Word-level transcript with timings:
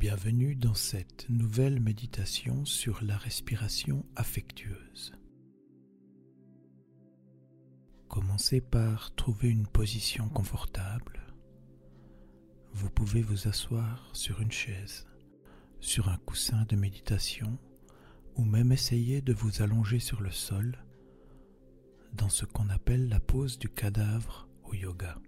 Bienvenue 0.00 0.54
dans 0.56 0.72
cette 0.72 1.28
nouvelle 1.28 1.78
méditation 1.78 2.64
sur 2.64 3.04
la 3.04 3.18
respiration 3.18 4.06
affectueuse. 4.16 5.12
Commencez 8.08 8.62
par 8.62 9.14
trouver 9.14 9.50
une 9.50 9.66
position 9.66 10.30
confortable. 10.30 11.20
Vous 12.72 12.88
pouvez 12.88 13.20
vous 13.20 13.46
asseoir 13.46 14.08
sur 14.14 14.40
une 14.40 14.50
chaise, 14.50 15.06
sur 15.80 16.08
un 16.08 16.16
coussin 16.16 16.64
de 16.70 16.76
méditation 16.76 17.58
ou 18.36 18.46
même 18.46 18.72
essayer 18.72 19.20
de 19.20 19.34
vous 19.34 19.60
allonger 19.60 19.98
sur 19.98 20.22
le 20.22 20.30
sol 20.30 20.82
dans 22.14 22.30
ce 22.30 22.46
qu'on 22.46 22.70
appelle 22.70 23.10
la 23.10 23.20
pose 23.20 23.58
du 23.58 23.68
cadavre 23.68 24.48
au 24.64 24.72
yoga, 24.72 25.18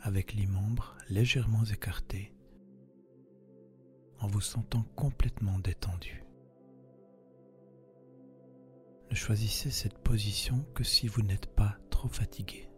avec 0.00 0.32
les 0.32 0.46
membres 0.46 0.96
légèrement 1.10 1.66
écartés, 1.66 2.32
en 4.20 4.26
vous 4.26 4.40
sentant 4.40 4.84
complètement 4.96 5.58
détendu. 5.58 6.24
Ne 9.10 9.14
choisissez 9.14 9.70
cette 9.70 9.98
position 9.98 10.64
que 10.74 10.84
si 10.84 11.08
vous 11.08 11.22
n'êtes 11.22 11.46
pas 11.54 11.76
trop 11.90 12.08
fatigué. 12.08 12.68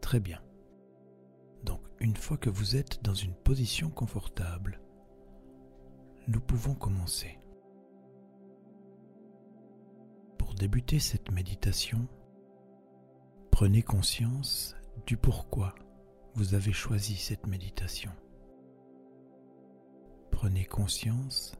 Très 0.00 0.20
bien. 0.20 0.42
Donc 1.64 1.80
une 2.00 2.16
fois 2.16 2.36
que 2.36 2.50
vous 2.50 2.76
êtes 2.76 3.02
dans 3.02 3.14
une 3.14 3.34
position 3.34 3.90
confortable, 3.90 4.80
nous 6.26 6.40
pouvons 6.40 6.74
commencer. 6.74 7.38
Pour 10.38 10.54
débuter 10.54 10.98
cette 10.98 11.30
méditation, 11.30 12.08
prenez 13.50 13.82
conscience 13.82 14.74
du 15.06 15.16
pourquoi 15.16 15.74
vous 16.34 16.54
avez 16.54 16.72
choisi 16.72 17.16
cette 17.16 17.46
méditation. 17.46 18.12
Prenez 20.40 20.66
conscience 20.66 21.52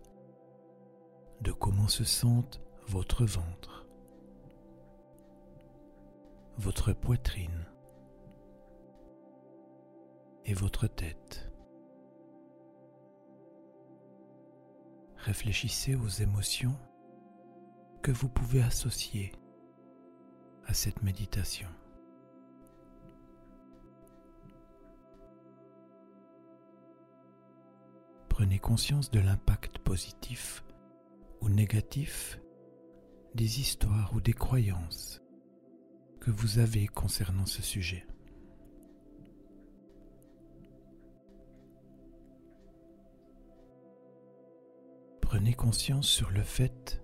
de 1.40 1.50
comment 1.50 1.88
se 1.88 2.04
sent 2.04 2.44
votre 2.86 3.24
ventre, 3.24 3.88
votre 6.58 6.92
poitrine 6.92 7.66
et 10.44 10.54
votre 10.54 10.86
tête. 10.86 11.50
réfléchissez 15.16 15.96
aux 15.96 16.06
émotions 16.06 16.78
que 18.00 18.12
vous 18.12 18.28
pouvez 18.28 18.62
associer 18.62 19.32
à 20.66 20.72
cette 20.72 21.02
méditation. 21.02 21.68
Prenez 28.48 28.60
conscience 28.60 29.10
de 29.10 29.20
l'impact 29.20 29.76
positif 29.76 30.64
ou 31.42 31.50
négatif 31.50 32.40
des 33.34 33.60
histoires 33.60 34.14
ou 34.14 34.22
des 34.22 34.32
croyances 34.32 35.20
que 36.18 36.30
vous 36.30 36.58
avez 36.58 36.86
concernant 36.86 37.44
ce 37.44 37.60
sujet. 37.60 38.06
prenez 45.20 45.52
conscience 45.52 46.08
sur 46.08 46.30
le 46.30 46.42
fait 46.42 47.02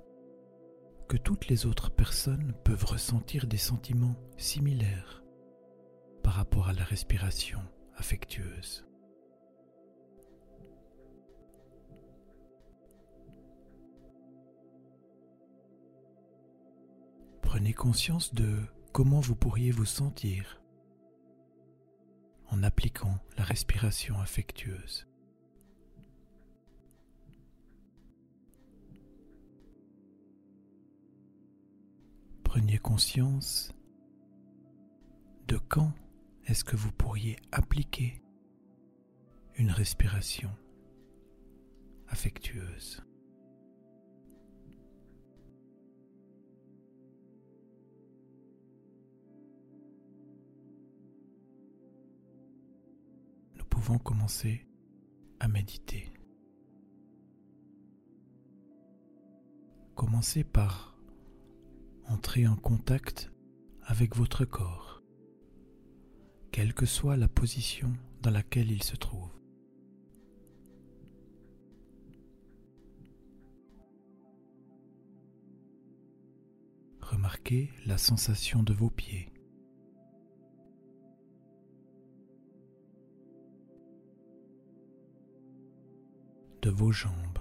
que 1.10 1.18
toutes 1.18 1.48
les 1.48 1.66
autres 1.66 1.90
personnes 1.90 2.54
peuvent 2.64 2.86
ressentir 2.86 3.46
des 3.46 3.58
sentiments 3.58 4.16
similaires 4.38 5.22
par 6.22 6.32
rapport 6.32 6.68
à 6.68 6.72
la 6.72 6.84
respiration 6.84 7.60
affectueuse. 7.98 8.86
Prenez 17.54 17.72
conscience 17.72 18.34
de 18.34 18.58
comment 18.92 19.20
vous 19.20 19.36
pourriez 19.36 19.70
vous 19.70 19.84
sentir 19.84 20.60
en 22.50 22.64
appliquant 22.64 23.16
la 23.38 23.44
respiration 23.44 24.18
affectueuse. 24.18 25.06
preniez 32.42 32.78
conscience 32.78 33.72
de 35.46 35.56
quand 35.56 35.92
est-ce 36.46 36.64
que 36.64 36.74
vous 36.74 36.90
pourriez 36.90 37.36
appliquer 37.52 38.20
une 39.54 39.70
respiration 39.70 40.50
affectueuse. 42.08 43.04
Nous 53.84 53.88
pouvons 53.88 53.98
commencer 53.98 54.66
à 55.40 55.46
méditer. 55.46 56.10
Commencez 59.94 60.42
par 60.42 60.96
entrez 62.08 62.46
en 62.46 62.56
contact 62.56 63.30
avec 63.82 64.16
votre 64.16 64.46
corps, 64.46 65.02
quelle 66.50 66.72
que 66.72 66.86
soit 66.86 67.18
la 67.18 67.28
position 67.28 67.92
dans 68.22 68.30
laquelle 68.30 68.70
il 68.70 68.82
se 68.82 68.96
trouve. 68.96 69.28
Remarquez 77.02 77.70
la 77.84 77.98
sensation 77.98 78.62
de 78.62 78.72
vos 78.72 78.88
pieds. 78.88 79.33
De 86.64 86.70
vos 86.70 86.92
jambes. 86.92 87.38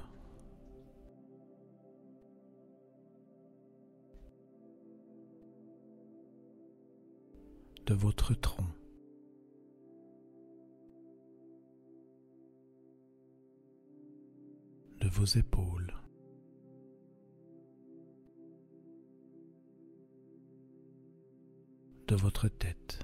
de 7.86 7.94
votre 7.94 8.34
tronc. 8.34 8.68
de 15.00 15.08
vos 15.08 15.26
épaules. 15.26 15.94
de 22.08 22.16
votre 22.16 22.50
tête. 22.50 23.00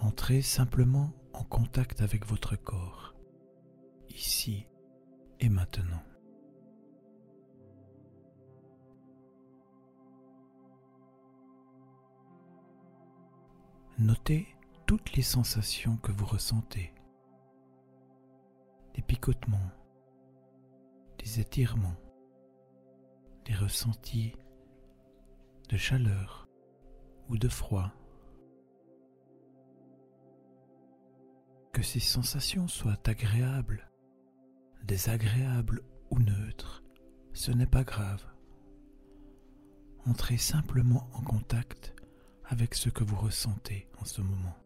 Entrez 0.00 0.42
simplement 0.42 1.19
contact 1.44 2.00
avec 2.00 2.26
votre 2.26 2.56
corps, 2.56 3.14
ici 4.08 4.66
et 5.38 5.48
maintenant. 5.48 6.02
Notez 13.98 14.48
toutes 14.86 15.12
les 15.12 15.22
sensations 15.22 15.98
que 15.98 16.10
vous 16.10 16.24
ressentez. 16.24 16.92
Des 18.94 19.02
picotements, 19.02 19.70
des 21.18 21.38
étirements, 21.38 21.96
des 23.44 23.54
ressentis 23.54 24.34
de 25.68 25.76
chaleur 25.76 26.48
ou 27.28 27.36
de 27.36 27.48
froid. 27.48 27.92
Que 31.72 31.82
ces 31.82 32.00
sensations 32.00 32.66
soient 32.66 32.98
agréables, 33.06 33.88
désagréables 34.82 35.82
ou 36.10 36.18
neutres, 36.18 36.82
ce 37.32 37.52
n'est 37.52 37.66
pas 37.66 37.84
grave. 37.84 38.24
Entrez 40.04 40.36
simplement 40.36 41.08
en 41.12 41.22
contact 41.22 41.94
avec 42.44 42.74
ce 42.74 42.88
que 42.90 43.04
vous 43.04 43.16
ressentez 43.16 43.88
en 44.00 44.04
ce 44.04 44.20
moment. 44.20 44.56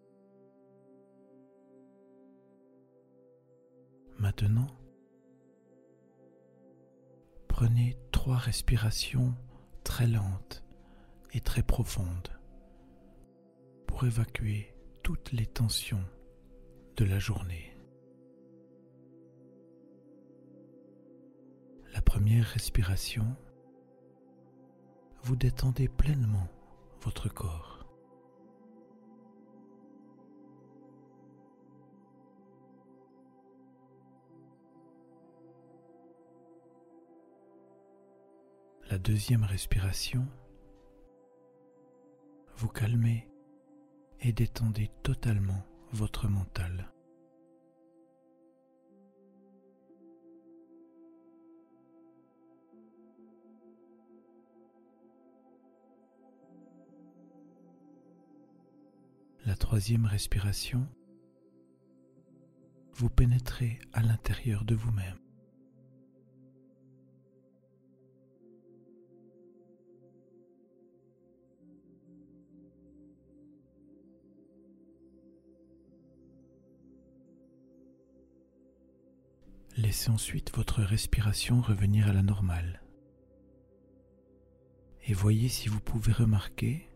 Maintenant, 4.19 4.69
prenez 7.49 7.99
trois 8.13 8.39
respirations 8.39 9.35
très 9.83 10.07
lentes 10.07 10.65
et 11.35 11.41
très 11.41 11.63
profondes 11.63 12.31
pour 13.87 14.05
évacuer 14.05 14.75
toutes 15.03 15.33
les 15.33 15.47
tensions 15.47 16.05
de 16.97 17.05
la 17.05 17.19
journée. 17.19 17.77
La 21.93 22.01
première 22.03 22.45
respiration, 22.47 23.37
vous 25.23 25.35
détendez 25.35 25.89
pleinement 25.89 26.49
votre 27.01 27.29
corps. 27.29 27.87
La 38.91 38.99
deuxième 38.99 39.43
respiration, 39.43 40.29
vous 42.57 42.69
calmez 42.69 43.29
et 44.21 44.33
détendez 44.33 44.91
totalement 45.03 45.65
votre 45.95 46.27
mental. 46.27 46.91
La 59.47 59.55
troisième 59.55 60.07
respiration, 60.07 60.89
vous 62.95 63.09
pénétrez 63.09 63.79
à 63.93 64.03
l'intérieur 64.03 64.65
de 64.65 64.75
vous-même. 64.75 65.24
Laissez 79.95 80.11
ensuite 80.11 80.57
votre 80.57 80.83
respiration 80.83 81.61
revenir 81.61 82.09
à 82.09 82.13
la 82.13 82.25
normale. 82.25 82.83
Et 85.07 85.15
voyez 85.15 85.49
si 85.49 85.69
vous 85.69 85.79
pouvez 85.79 86.11
remarquer 86.11 86.91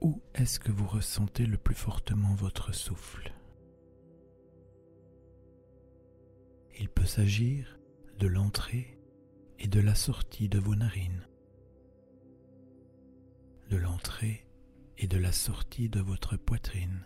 où 0.00 0.22
est-ce 0.34 0.58
que 0.58 0.72
vous 0.72 0.86
ressentez 0.86 1.44
le 1.44 1.58
plus 1.58 1.74
fortement 1.74 2.34
votre 2.34 2.74
souffle. 2.74 3.30
Il 6.78 6.88
peut 6.88 7.04
s'agir 7.04 7.78
de 8.18 8.26
l'entrée 8.26 8.98
et 9.58 9.68
de 9.68 9.80
la 9.80 9.94
sortie 9.94 10.48
de 10.48 10.58
vos 10.58 10.76
narines, 10.76 11.28
de 13.68 13.76
l'entrée 13.76 14.48
et 14.96 15.06
de 15.06 15.18
la 15.18 15.32
sortie 15.32 15.90
de 15.90 16.00
votre 16.00 16.38
poitrine, 16.38 17.04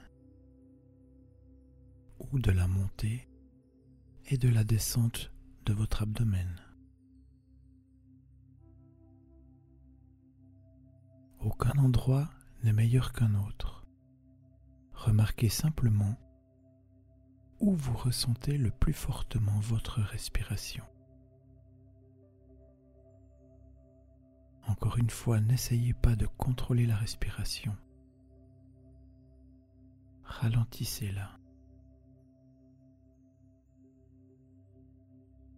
ou 2.20 2.38
de 2.38 2.53
la 2.53 2.69
montée 2.69 3.27
et 4.26 4.38
de 4.38 4.49
la 4.49 4.65
descente 4.65 5.32
de 5.67 5.73
votre 5.73 6.03
abdomen. 6.03 6.61
Aucun 11.41 11.79
endroit 11.79 12.31
n'est 12.62 12.73
meilleur 12.73 13.12
qu'un 13.12 13.35
autre. 13.35 13.87
Remarquez 14.93 15.50
simplement 15.50 16.17
où 17.61 17.75
vous 17.75 17.97
ressentez 17.97 18.56
le 18.56 18.71
plus 18.71 18.94
fortement 18.94 19.59
votre 19.61 20.00
respiration. 20.00 20.85
Encore 24.67 24.97
une 24.97 25.11
fois, 25.11 25.41
n'essayez 25.41 25.93
pas 25.93 26.17
de 26.17 26.27
contrôler 26.27 26.87
la 26.87 26.97
respiration. 26.97 27.77
Ralentissez-la. 30.25 31.44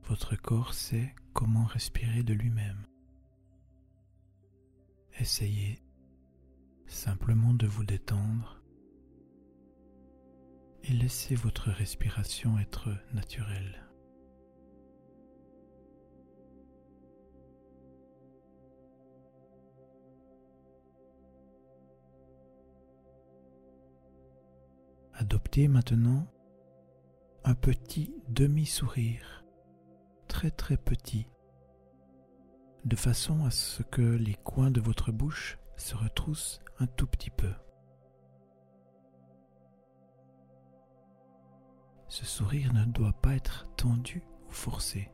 Votre 0.08 0.36
corps 0.36 0.72
sait 0.72 1.12
comment 1.32 1.64
respirer 1.64 2.22
de 2.22 2.32
lui-même. 2.32 2.86
Essayez 5.18 5.82
simplement 6.86 7.52
de 7.52 7.66
vous 7.66 7.84
détendre 7.84 8.62
et 10.84 10.92
laissez 10.92 11.34
votre 11.34 11.70
respiration 11.70 12.56
être 12.60 12.90
naturelle. 13.14 13.82
Adoptez 25.14 25.66
maintenant 25.66 26.28
un 27.42 27.54
petit 27.54 28.14
demi-sourire 28.28 29.35
très 30.26 30.50
très 30.50 30.76
petit, 30.76 31.26
de 32.84 32.96
façon 32.96 33.44
à 33.44 33.50
ce 33.50 33.82
que 33.82 34.02
les 34.02 34.34
coins 34.34 34.70
de 34.70 34.80
votre 34.80 35.12
bouche 35.12 35.58
se 35.76 35.96
retroussent 35.96 36.60
un 36.78 36.86
tout 36.86 37.06
petit 37.06 37.30
peu. 37.30 37.52
Ce 42.08 42.24
sourire 42.24 42.72
ne 42.72 42.84
doit 42.84 43.12
pas 43.12 43.34
être 43.34 43.66
tendu 43.76 44.22
ou 44.48 44.52
forcé. 44.52 45.10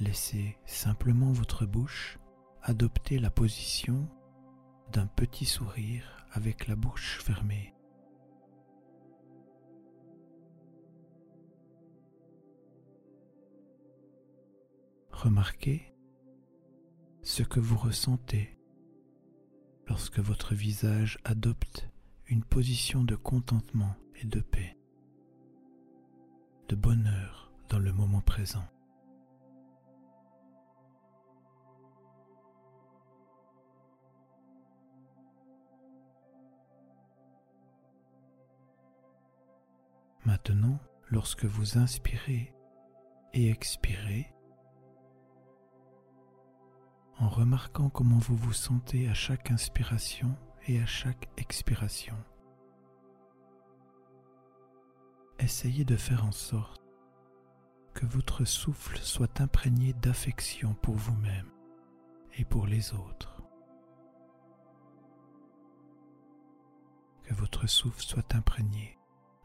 Laissez 0.00 0.56
simplement 0.66 1.32
votre 1.32 1.66
bouche 1.66 2.18
adopter 2.62 3.18
la 3.18 3.30
position 3.30 4.08
d'un 4.90 5.06
petit 5.06 5.44
sourire 5.44 6.26
avec 6.32 6.66
la 6.66 6.76
bouche 6.76 7.20
fermée. 7.22 7.74
Remarquez 15.24 15.90
ce 17.22 17.42
que 17.42 17.58
vous 17.58 17.78
ressentez 17.78 18.58
lorsque 19.86 20.18
votre 20.18 20.54
visage 20.54 21.18
adopte 21.24 21.88
une 22.26 22.44
position 22.44 23.04
de 23.04 23.16
contentement 23.16 23.96
et 24.20 24.26
de 24.26 24.40
paix, 24.40 24.76
de 26.68 26.76
bonheur 26.76 27.54
dans 27.70 27.78
le 27.78 27.90
moment 27.94 28.20
présent. 28.20 28.68
Maintenant, 40.26 40.78
lorsque 41.08 41.46
vous 41.46 41.78
inspirez 41.78 42.52
et 43.32 43.48
expirez, 43.48 44.33
en 47.18 47.28
remarquant 47.28 47.88
comment 47.88 48.18
vous 48.18 48.36
vous 48.36 48.52
sentez 48.52 49.08
à 49.08 49.14
chaque 49.14 49.50
inspiration 49.50 50.36
et 50.66 50.80
à 50.80 50.86
chaque 50.86 51.28
expiration. 51.36 52.16
Essayez 55.38 55.84
de 55.84 55.96
faire 55.96 56.24
en 56.24 56.32
sorte 56.32 56.82
que 57.92 58.06
votre 58.06 58.44
souffle 58.44 58.98
soit 58.98 59.40
imprégné 59.40 59.92
d'affection 59.94 60.74
pour 60.74 60.94
vous-même 60.94 61.50
et 62.36 62.44
pour 62.44 62.66
les 62.66 62.92
autres. 62.92 63.42
Que 67.24 67.34
votre 67.34 67.66
souffle 67.66 68.02
soit 68.02 68.34
imprégné 68.34 68.98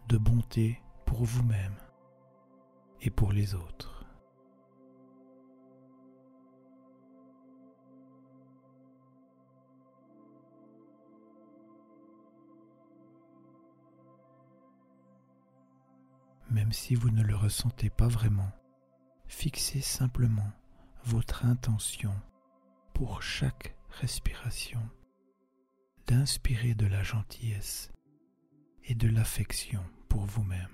de 0.08 0.18
bonté 0.18 0.82
pour 1.06 1.24
vous-même 1.24 1.76
et 3.02 3.10
pour 3.10 3.32
les 3.32 3.56
autres. 3.56 3.99
Même 16.50 16.72
si 16.72 16.96
vous 16.96 17.10
ne 17.10 17.24
le 17.24 17.36
ressentez 17.36 17.90
pas 17.90 18.08
vraiment. 18.08 18.52
Fixez 19.28 19.82
simplement 19.82 20.52
votre 21.06 21.46
intention 21.46 22.14
pour 22.94 23.22
chaque 23.22 23.76
respiration 23.90 24.82
d'inspirer 26.08 26.74
de 26.74 26.88
la 26.88 27.04
gentillesse 27.04 27.92
et 28.84 28.96
de 28.96 29.08
l'affection 29.08 29.84
pour 30.08 30.26
vous-même. 30.26 30.68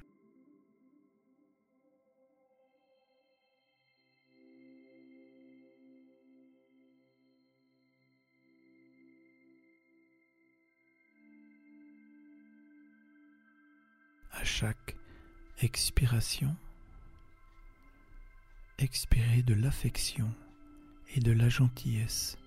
À 14.31 14.43
chaque 14.43 14.95
Expiration. 15.61 16.53
Expirez 18.77 19.41
de 19.41 19.53
l'affection 19.53 20.29
et 21.15 21.21
de 21.21 21.31
la 21.31 21.47
gentillesse 21.47 22.37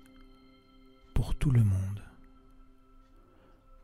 pour 1.15 1.35
tout 1.35 1.51
le 1.51 1.65
monde, 1.65 2.05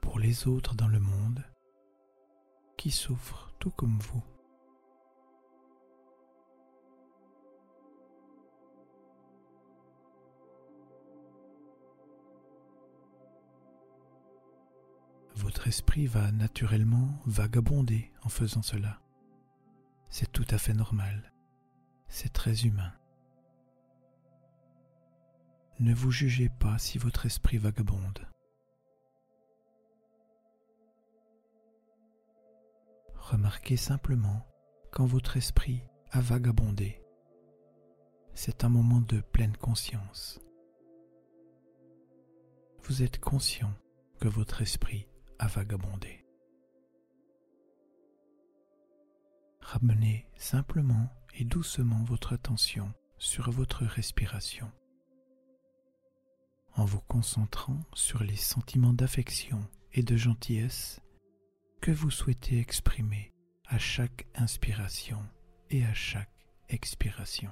pour 0.02 0.18
les 0.18 0.46
autres 0.46 0.74
dans 0.74 0.88
le 0.88 1.00
monde 1.00 1.42
qui 2.76 2.90
souffrent 2.90 3.50
tout 3.58 3.70
comme 3.70 3.98
vous. 3.98 4.22
Votre 15.34 15.66
esprit 15.66 16.06
va 16.06 16.30
naturellement 16.30 17.08
vagabonder 17.24 18.12
en 18.22 18.28
faisant 18.28 18.62
cela. 18.62 19.00
C'est 20.16 20.30
tout 20.30 20.46
à 20.50 20.58
fait 20.58 20.74
normal. 20.74 21.32
C'est 22.06 22.32
très 22.32 22.66
humain. 22.66 22.92
Ne 25.80 25.92
vous 25.92 26.12
jugez 26.12 26.48
pas 26.48 26.78
si 26.78 26.98
votre 26.98 27.26
esprit 27.26 27.58
vagabonde. 27.58 28.24
Remarquez 33.16 33.76
simplement 33.76 34.46
quand 34.92 35.04
votre 35.04 35.36
esprit 35.36 35.82
a 36.12 36.20
vagabondé. 36.20 37.02
C'est 38.34 38.62
un 38.62 38.68
moment 38.68 39.00
de 39.00 39.20
pleine 39.20 39.56
conscience. 39.56 40.40
Vous 42.84 43.02
êtes 43.02 43.18
conscient 43.18 43.74
que 44.20 44.28
votre 44.28 44.62
esprit 44.62 45.08
a 45.40 45.48
vagabondé. 45.48 46.23
Ramenez 49.74 50.24
simplement 50.36 51.10
et 51.34 51.44
doucement 51.44 52.04
votre 52.04 52.32
attention 52.32 52.94
sur 53.18 53.50
votre 53.50 53.84
respiration 53.84 54.70
en 56.76 56.84
vous 56.84 57.00
concentrant 57.00 57.80
sur 57.92 58.22
les 58.22 58.36
sentiments 58.36 58.92
d'affection 58.92 59.68
et 59.92 60.04
de 60.04 60.16
gentillesse 60.16 61.00
que 61.80 61.90
vous 61.90 62.12
souhaitez 62.12 62.60
exprimer 62.60 63.34
à 63.66 63.78
chaque 63.78 64.28
inspiration 64.36 65.18
et 65.70 65.84
à 65.84 65.92
chaque 65.92 66.46
expiration. 66.68 67.50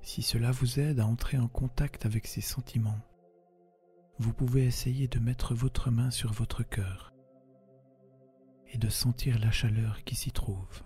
Si 0.00 0.22
cela 0.22 0.50
vous 0.50 0.80
aide 0.80 0.98
à 0.98 1.06
entrer 1.06 1.36
en 1.36 1.48
contact 1.48 2.06
avec 2.06 2.26
ces 2.26 2.40
sentiments, 2.40 3.02
vous 4.18 4.32
pouvez 4.32 4.64
essayer 4.64 5.08
de 5.08 5.18
mettre 5.18 5.54
votre 5.54 5.90
main 5.90 6.10
sur 6.10 6.32
votre 6.32 6.62
cœur 6.62 7.12
et 8.68 8.78
de 8.78 8.88
sentir 8.88 9.38
la 9.38 9.50
chaleur 9.50 10.04
qui 10.04 10.16
s'y 10.16 10.32
trouve. 10.32 10.82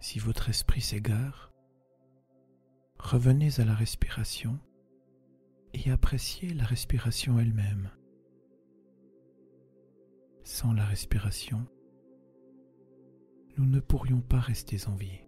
Si 0.00 0.18
votre 0.18 0.48
esprit 0.48 0.80
s'égare, 0.80 1.52
revenez 2.98 3.60
à 3.60 3.64
la 3.64 3.74
respiration 3.74 4.58
et 5.74 5.90
appréciez 5.90 6.54
la 6.54 6.64
respiration 6.64 7.38
elle-même. 7.38 7.90
Sans 10.44 10.72
la 10.72 10.86
respiration, 10.86 11.66
nous 13.58 13.66
ne 13.66 13.80
pourrions 13.80 14.20
pas 14.20 14.38
rester 14.38 14.86
en 14.86 14.94
vie. 14.94 15.20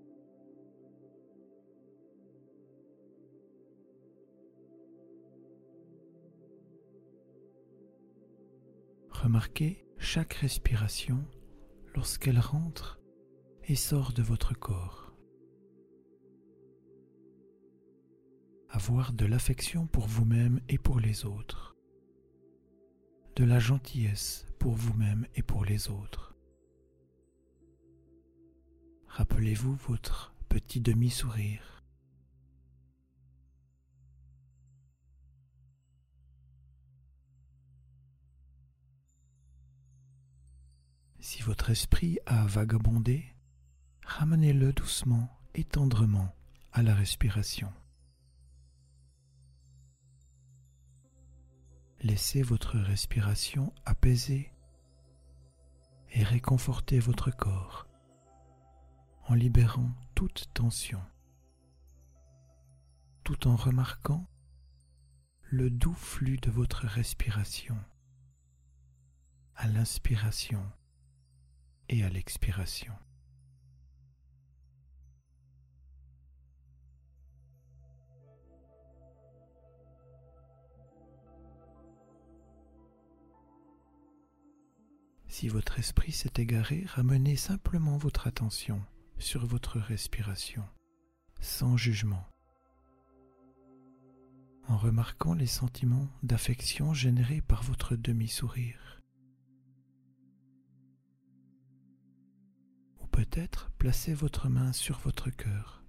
Remarquez 9.10 9.84
chaque 9.98 10.34
respiration 10.34 11.24
lorsqu'elle 11.94 12.38
rentre 12.38 13.00
et 13.64 13.74
sort 13.74 14.12
de 14.12 14.22
votre 14.22 14.54
corps. 14.54 15.12
Avoir 18.68 19.12
de 19.12 19.26
l'affection 19.26 19.88
pour 19.88 20.06
vous-même 20.06 20.60
et 20.68 20.78
pour 20.78 21.00
les 21.00 21.26
autres. 21.26 21.76
De 23.34 23.44
la 23.44 23.58
gentillesse 23.58 24.46
pour 24.60 24.74
vous-même 24.74 25.26
et 25.34 25.42
pour 25.42 25.64
les 25.64 25.90
autres. 25.90 26.29
Rappelez-vous 29.20 29.74
votre 29.86 30.32
petit 30.48 30.80
demi-sourire 30.80 31.84
Si 41.18 41.42
votre 41.42 41.68
esprit 41.68 42.18
a 42.24 42.46
vagabondé, 42.46 43.26
ramenez-le 44.06 44.72
doucement 44.72 45.28
et 45.54 45.64
tendrement 45.64 46.34
à 46.72 46.82
la 46.82 46.94
respiration. 46.94 47.70
Laissez 52.00 52.40
votre 52.40 52.78
respiration 52.78 53.74
apaiser 53.84 54.50
et 56.12 56.22
réconforter 56.24 56.98
votre 57.00 57.30
corps 57.30 57.89
en 59.30 59.34
libérant 59.34 59.92
toute 60.16 60.50
tension, 60.54 61.00
tout 63.22 63.46
en 63.46 63.54
remarquant 63.54 64.26
le 65.42 65.70
doux 65.70 65.94
flux 65.94 66.36
de 66.38 66.50
votre 66.50 66.84
respiration 66.88 67.78
à 69.54 69.68
l'inspiration 69.68 70.60
et 71.88 72.02
à 72.02 72.08
l'expiration. 72.08 72.92
Si 85.28 85.46
votre 85.46 85.78
esprit 85.78 86.10
s'est 86.10 86.32
égaré, 86.38 86.84
ramenez 86.88 87.36
simplement 87.36 87.96
votre 87.96 88.26
attention 88.26 88.84
sur 89.20 89.46
votre 89.46 89.78
respiration, 89.78 90.64
sans 91.40 91.76
jugement, 91.76 92.26
en 94.66 94.76
remarquant 94.76 95.34
les 95.34 95.46
sentiments 95.46 96.08
d'affection 96.22 96.94
générés 96.94 97.40
par 97.40 97.62
votre 97.62 97.96
demi-sourire. 97.96 98.90
peut-être 103.20 103.70
placez 103.76 104.14
votre 104.14 104.48
main 104.48 104.72
sur 104.72 104.98
votre 105.00 105.28
cœur, 105.28 105.84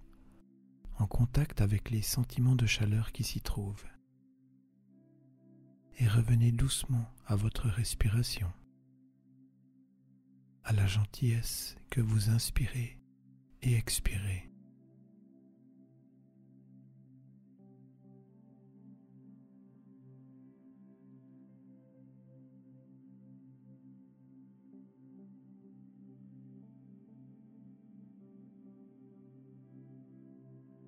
en 0.98 1.06
contact 1.06 1.62
avec 1.62 1.90
les 1.90 2.02
sentiments 2.02 2.56
de 2.56 2.66
chaleur 2.66 3.10
qui 3.10 3.24
s'y 3.24 3.40
trouvent, 3.40 3.86
et 5.98 6.06
revenez 6.06 6.52
doucement 6.52 7.08
à 7.26 7.34
votre 7.34 7.68
respiration, 7.68 8.52
à 10.64 10.72
la 10.72 10.86
gentillesse 10.86 11.76
que 11.90 12.02
vous 12.02 12.28
inspirez 12.28 13.01
et 13.62 13.74
expirez. 13.74 14.48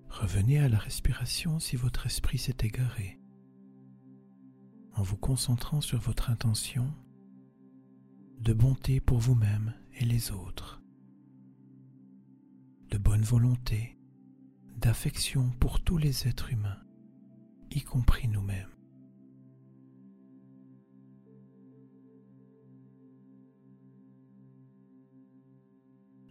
Revenez 0.09 0.59
à 0.59 0.69
la 0.69 0.77
respiration 0.77 1.59
si 1.59 1.75
votre 1.75 2.05
esprit 2.05 2.37
s'est 2.37 2.55
égaré, 2.61 3.19
en 4.93 5.03
vous 5.03 5.17
concentrant 5.17 5.81
sur 5.81 5.99
votre 5.99 6.29
intention 6.29 6.93
de 8.39 8.53
bonté 8.53 9.01
pour 9.01 9.19
vous-même 9.19 9.73
et 9.99 10.05
les 10.05 10.31
autres, 10.31 10.81
volonté, 13.25 13.97
d'affection 14.77 15.49
pour 15.59 15.81
tous 15.81 15.97
les 15.97 16.27
êtres 16.27 16.51
humains, 16.53 16.81
y 17.71 17.81
compris 17.81 18.27
nous-mêmes. 18.27 18.69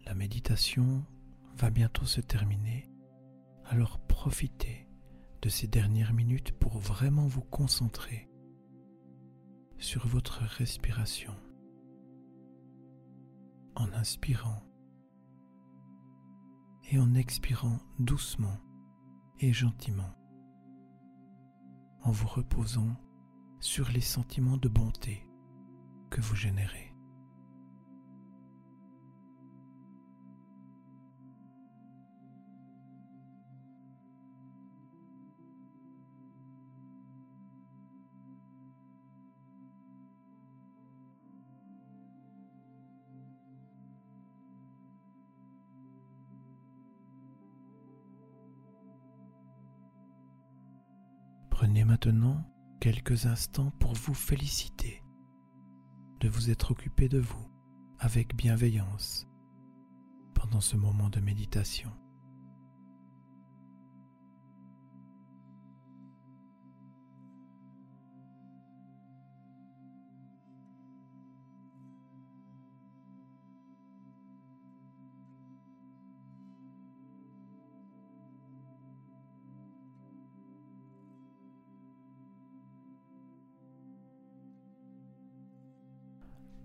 La 0.05 0.15
méditation 0.15 1.05
va 1.57 1.69
bientôt 1.69 2.05
se 2.05 2.21
terminer 2.21 2.89
alors 3.65 3.99
profitez 3.99 4.87
de 5.41 5.49
ces 5.49 5.67
dernières 5.67 6.13
minutes 6.13 6.53
pour 6.53 6.77
vraiment 6.77 7.27
vous 7.27 7.41
concentrer 7.41 8.29
sur 9.79 10.07
votre 10.07 10.43
respiration 10.43 11.35
en 13.75 13.91
inspirant 13.91 14.63
et 16.91 16.99
en 16.99 17.13
expirant 17.15 17.79
doucement 17.99 18.57
et 19.39 19.53
gentiment, 19.53 20.13
en 22.03 22.11
vous 22.11 22.27
reposant 22.27 22.95
sur 23.59 23.89
les 23.89 24.01
sentiments 24.01 24.57
de 24.57 24.69
bonté 24.69 25.27
que 26.09 26.21
vous 26.21 26.35
générez. 26.35 26.94
Maintenant 51.95 52.43
quelques 52.81 53.25
instants 53.25 53.71
pour 53.79 53.93
vous 53.93 54.13
féliciter 54.13 55.01
de 56.19 56.27
vous 56.27 56.49
être 56.49 56.71
occupé 56.71 57.07
de 57.07 57.19
vous 57.19 57.49
avec 57.99 58.35
bienveillance 58.35 59.25
pendant 60.33 60.59
ce 60.59 60.75
moment 60.75 61.09
de 61.09 61.21
méditation. 61.21 61.89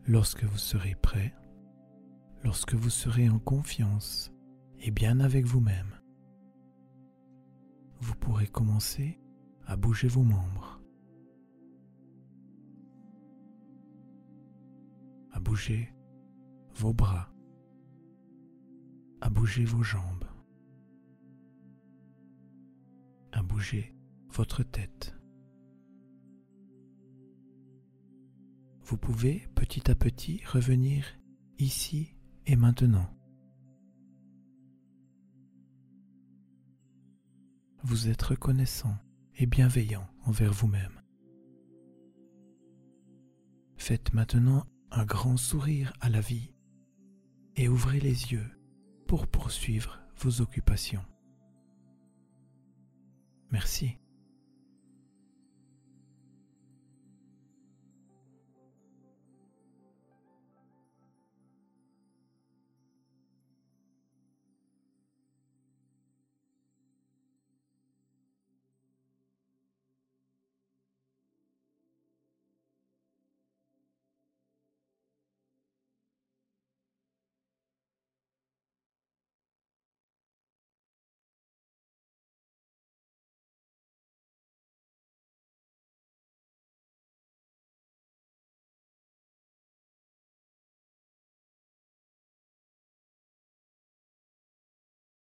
Lorsque 0.07 0.45
vous 0.45 0.59
serez 0.59 0.95
prêt, 0.95 1.35
lorsque 2.43 2.75
vous 2.75 2.91
serez 2.91 3.29
en 3.29 3.39
confiance 3.39 4.33
et 4.81 4.91
bien 4.91 5.21
avec 5.21 5.45
vous-même, 5.47 6.01
vous 8.01 8.15
pourrez 8.15 8.47
commencer 8.47 9.21
à 9.67 9.77
bouger 9.77 10.09
vos 10.09 10.23
membres, 10.23 10.81
à 15.33 15.39
bouger 15.39 15.93
vos 16.75 16.95
bras, 16.95 17.31
à 19.21 19.29
bouger 19.29 19.65
vos 19.65 19.83
jambes, 19.83 20.25
à 23.33 23.43
bouger 23.43 23.95
votre 24.31 24.63
tête. 24.63 25.20
Vous 28.91 28.97
pouvez 28.97 29.47
petit 29.55 29.89
à 29.89 29.95
petit 29.95 30.43
revenir 30.45 31.07
ici 31.61 32.17
et 32.47 32.57
maintenant. 32.57 33.09
Vous 37.85 38.09
êtes 38.09 38.21
reconnaissant 38.21 38.97
et 39.37 39.47
bienveillant 39.47 40.11
envers 40.25 40.53
vous-même. 40.53 41.01
Faites 43.77 44.13
maintenant 44.13 44.67
un 44.91 45.05
grand 45.05 45.37
sourire 45.37 45.93
à 46.01 46.09
la 46.09 46.21
vie 46.21 46.53
et 47.55 47.69
ouvrez 47.69 48.01
les 48.01 48.33
yeux 48.33 48.51
pour 49.07 49.29
poursuivre 49.29 50.01
vos 50.17 50.41
occupations. 50.41 51.05
Merci. 53.53 54.00